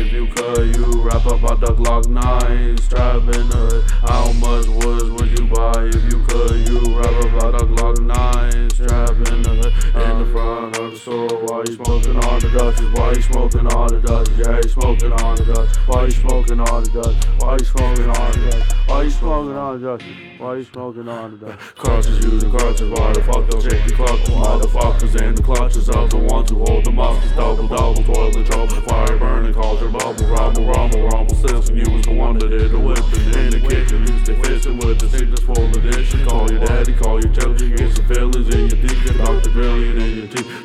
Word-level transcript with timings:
if 0.00 0.12
you 0.12 0.26
could? 0.28 0.76
You 0.76 1.02
rap 1.02 1.26
about 1.26 1.60
the 1.60 1.74
Glock 1.74 2.08
9, 2.08 2.78
strap 2.78 3.22
in 3.22 3.48
the 3.48 3.56
hood. 3.56 3.90
How 3.90 4.32
much 4.32 4.66
woods 4.66 5.10
would 5.10 5.38
you 5.38 5.46
buy 5.46 5.61
why 11.62 11.70
you 11.70 11.84
smoking 11.84 12.16
all 12.16 12.40
the 12.40 12.50
dust? 12.50 12.82
Why 12.98 13.12
you 13.12 13.22
smoking 13.22 13.66
all 13.68 13.88
the 13.88 14.00
dust? 14.00 14.32
Yeah, 14.36 14.56
you 14.56 14.68
smoking 14.68 15.12
all 15.12 15.36
the 15.36 15.44
Dutches. 15.44 15.76
Why 15.86 16.04
you 16.04 16.10
smoking 16.10 16.60
all 16.60 16.80
the 16.80 16.90
dust? 16.90 17.28
Why 17.38 17.52
you 17.54 17.64
smoking 17.64 18.10
all 18.10 18.32
the 18.32 18.50
dust? 18.50 18.76
Why 18.88 19.02
you 19.02 19.10
smoking 19.10 19.56
all 19.56 19.78
the 19.78 19.86
dust? 19.86 20.04
Why 20.38 20.56
you 20.56 20.64
smoking 20.64 21.08
all 21.08 21.28
the 21.28 21.36
Dutches? 21.36 21.72
Crutches 21.76 22.24
using 22.24 22.50
crutches, 22.50 22.90
why 22.90 23.12
the 23.12 23.22
fuck 23.22 23.48
don't 23.48 23.62
shake 23.62 23.84
the 23.86 23.94
clutches? 23.94 24.28
Motherfuckers 24.30 25.22
in 25.22 25.34
the 25.36 25.42
clutches 25.42 25.88
of 25.88 26.10
the 26.10 26.18
ones 26.18 26.50
who 26.50 26.64
hold 26.64 26.84
the 26.84 26.90
muskets. 26.90 27.32
Double, 27.36 27.68
double, 27.68 28.02
toilet 28.02 28.46
trouble, 28.46 28.80
fire 28.82 29.18
burning, 29.18 29.54
culture 29.54 29.88
bubble, 29.88 30.26
rumble, 30.26 30.66
rumble, 30.66 31.02
rumble. 31.08 31.34
Simpson, 31.36 31.76
you 31.76 31.88
was 31.92 32.02
the 32.02 32.12
one 32.12 32.38
that 32.38 32.48
did 32.48 32.72
the 32.72 32.78
whipping 32.78 33.26
in 33.38 33.50
the 33.50 33.60
kitchen. 33.60 34.02
You 34.02 34.18
stay 34.24 34.34
fishing 34.42 34.78
with 34.78 34.98
the 34.98 35.08
sickness 35.08 35.40
full 35.40 35.70
edition. 35.78 36.26
Call 36.26 36.50
your 36.50 36.64
daddy, 36.66 36.92
call 36.94 37.22
your 37.22 37.32
children, 37.32 37.70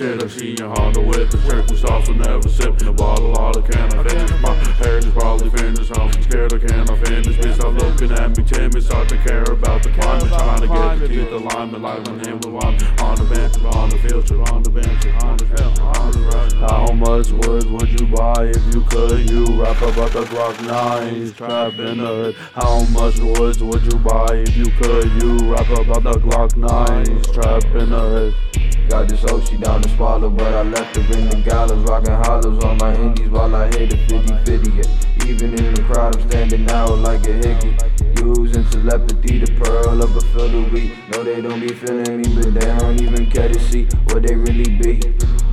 Shit, 0.00 0.22
I 0.22 0.28
see 0.28 0.56
your 0.58 0.70
Honda 0.70 1.02
with 1.02 1.30
the 1.30 1.36
turkey 1.44 1.76
sauce, 1.76 2.08
will 2.08 2.14
never 2.14 2.48
sipping 2.48 2.88
a 2.88 2.92
bottle, 2.92 3.36
all 3.36 3.52
the 3.52 3.60
can 3.60 3.92
I 3.92 4.02
finish. 4.02 4.40
My 4.40 4.54
hair 4.80 4.96
is 4.96 5.04
probably 5.12 5.50
finished, 5.50 5.92
I'm 5.94 6.10
scared 6.22 6.54
I 6.54 6.58
cannot 6.58 7.06
finish. 7.06 7.36
Bitch, 7.36 7.54
stop 7.56 7.74
looking 7.74 8.10
at 8.10 8.34
me, 8.34 8.42
timid, 8.42 8.82
start 8.82 9.10
to 9.10 9.18
care 9.18 9.42
about 9.42 9.82
the 9.82 9.90
climate, 9.90 10.28
trying 10.28 10.60
to 10.62 10.68
get 10.68 11.00
the 11.00 11.08
teeth 11.08 11.30
alignment 11.30 11.82
like 11.82 12.06
my 12.06 12.16
name 12.16 12.40
was 12.40 12.46
on, 12.46 13.16
the 13.16 13.24
bench, 13.28 13.58
on 13.76 13.90
the 13.90 13.98
filter, 13.98 14.40
on 14.50 14.62
the 14.62 14.70
bench, 14.70 15.06
on 15.22 15.36
the 15.36 15.64
on 15.82 16.12
the. 16.12 16.66
How 16.66 16.92
much 16.92 17.30
wood 17.32 17.70
would 17.70 18.00
you 18.00 18.06
buy 18.06 18.46
if 18.56 18.74
you 18.74 18.80
could? 18.84 19.28
You 19.28 19.44
rap 19.60 19.82
about 19.82 20.12
the 20.12 20.24
Glock 20.32 20.64
9, 20.64 21.32
trap 21.34 21.74
in 21.74 21.98
the 21.98 22.06
hood. 22.06 22.34
How 22.54 22.84
much 22.84 23.18
woods 23.18 23.62
would 23.62 23.84
you 23.84 23.98
buy 23.98 24.28
if 24.32 24.56
you 24.56 24.70
could? 24.80 25.12
You 25.20 25.52
rap 25.52 25.68
about 25.68 26.04
the 26.04 26.18
Glock 26.20 26.56
9, 26.56 27.22
trap 27.34 27.64
in 27.74 27.90
the 27.90 28.00
hood. 28.00 28.49
Got 28.90 29.08
this 29.08 29.20
she 29.48 29.56
down 29.56 29.82
to 29.82 29.88
swallow, 29.90 30.28
but 30.28 30.52
I 30.52 30.62
left 30.62 30.96
her 30.96 31.16
in 31.16 31.28
the 31.28 31.40
gallows, 31.48 31.88
rocking 31.88 32.12
hollows 32.12 32.64
on 32.64 32.76
my 32.78 32.92
indies 32.96 33.28
while 33.28 33.54
I 33.54 33.66
hit 33.68 33.92
it 33.92 34.10
50 34.10 34.34
50. 34.44 35.30
Even 35.30 35.54
in 35.54 35.74
the 35.74 35.82
crowd, 35.82 36.16
I'm 36.16 36.28
standing 36.28 36.68
out 36.68 36.98
like 36.98 37.24
a 37.28 37.34
hickey. 37.34 37.76
Using 38.20 38.64
telepathy 38.64 39.38
to 39.38 39.54
pearl 39.54 40.02
up 40.02 40.10
a 40.10 40.20
feel 40.32 40.48
the 40.48 40.68
weak. 40.72 40.92
No, 41.12 41.22
they 41.22 41.40
don't 41.40 41.60
be 41.60 41.68
feeling 41.68 42.20
me, 42.20 42.34
but 42.34 42.52
they 42.52 42.66
don't 42.66 43.00
even 43.00 43.30
care 43.30 43.48
to 43.48 43.60
see 43.60 43.84
what 44.08 44.24
they 44.24 44.34
really 44.34 44.68
be. 44.82 44.98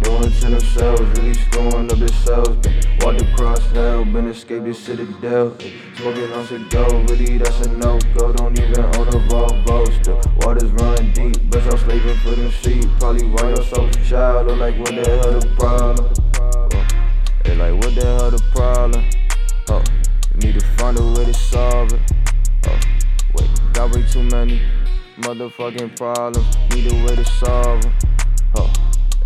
Doing 0.01 0.31
to 0.31 0.49
themselves, 0.49 1.01
really 1.19 1.35
screwing 1.35 1.91
up 1.91 1.99
themselves. 1.99 2.57
Walked 3.07 3.21
across 3.21 3.65
hell, 3.71 4.03
been 4.03 4.27
escaped 4.27 4.65
the 4.65 4.73
citadel. 4.73 5.55
Smoking 5.95 6.29
on 6.33 6.45
cigar, 6.45 6.89
really 7.05 7.37
that's 7.37 7.65
a 7.65 7.71
no 7.77 7.97
go. 8.13 8.33
Don't 8.33 8.59
even 8.59 8.83
own 8.83 9.07
a 9.07 9.11
Volvo. 9.29 10.03
Still, 10.03 10.21
waters 10.41 10.69
run 10.71 11.13
deep, 11.13 11.37
but 11.49 11.63
I'm 11.71 11.77
slaving 11.77 12.17
for 12.17 12.31
them 12.31 12.51
sheep. 12.51 12.83
Probably 12.99 13.25
why 13.29 13.47
you're 13.47 13.63
so 13.63 13.89
shallow, 14.03 14.53
like 14.55 14.77
what 14.77 14.93
the 14.93 15.09
hell 15.09 15.39
the 15.39 15.47
problem? 15.55 16.05
Hey, 17.45 17.55
like 17.55 17.81
what 17.81 17.95
the 17.95 18.03
hell 18.03 18.29
the 18.29 18.43
problem? 18.51 19.05
Oh, 19.69 19.83
need 20.35 20.59
to 20.59 20.65
find 20.75 20.99
a 20.99 21.01
way 21.01 21.23
to 21.23 21.33
solve 21.33 21.93
it. 21.93 22.01
Oh, 22.67 22.77
wait, 23.35 23.49
got 23.71 23.95
way 23.95 24.05
too 24.11 24.23
many 24.23 24.61
motherfucking 25.19 25.95
problems. 25.95 26.57
Need 26.75 26.91
a 26.91 27.05
way 27.05 27.15
to 27.15 27.23
solve 27.23 27.83
them. 27.83 27.93
Oh, 28.57 28.73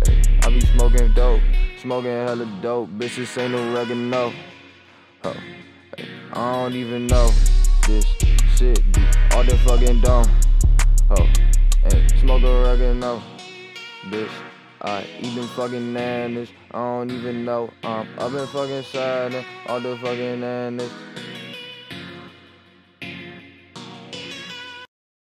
hey, 0.06 0.22
I 0.44 0.50
be 0.50 0.60
smoking 0.60 1.12
dope, 1.14 1.40
smoking 1.82 2.10
hella 2.10 2.46
dope. 2.62 2.90
Bitches 2.90 3.36
ain't 3.38 3.52
no 3.52 3.72
oregano. 3.72 4.32
Oh, 5.24 5.36
hey, 5.96 6.06
I 6.32 6.52
don't 6.52 6.74
even 6.74 7.08
know 7.08 7.28
this 7.88 8.06
shit 8.54 8.80
be 8.92 9.02
all 9.32 9.42
the 9.42 9.56
fucking 9.66 10.00
dumb. 10.00 10.24
Oh, 11.10 11.26
hey, 11.82 12.06
smoke 12.20 12.44
oregano, 12.44 13.20
bitch. 14.10 14.30
I 14.80 15.04
eat 15.20 15.34
them 15.34 15.48
fucking 15.48 15.92
nanas. 15.92 16.50
I 16.70 16.78
don't 16.78 17.10
even 17.10 17.44
know. 17.44 17.70
Um, 17.82 18.08
I've 18.18 18.32
been 18.32 18.46
fucking 18.46 18.84
silent, 18.84 19.44
all 19.66 19.80
the 19.80 19.96
fucking 19.96 20.40
nanas. 20.40 20.92